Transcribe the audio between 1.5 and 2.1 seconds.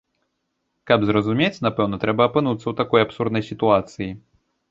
напэўна,